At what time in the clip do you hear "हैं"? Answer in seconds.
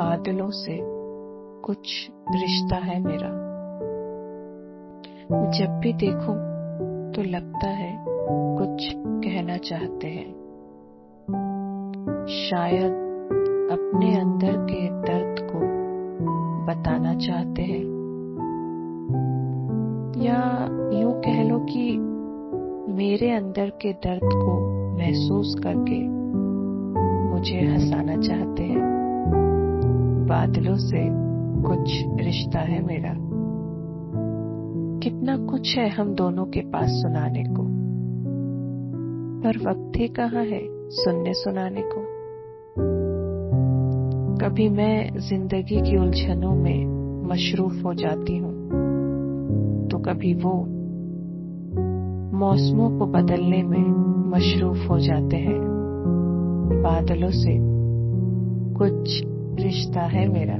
10.06-10.40, 17.62-17.84, 28.62-28.69, 55.36-55.60